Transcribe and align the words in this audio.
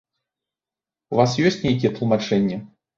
У 1.13 1.21
вас 1.21 1.37
ёсць 1.47 1.61
нейкія 1.69 1.95
тлумачэнні? 2.01 2.63